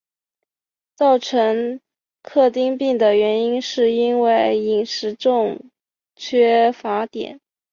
[0.95, 1.79] 造成
[2.23, 5.69] 克汀病的原因是因为饮食中
[6.15, 7.39] 缺乏碘。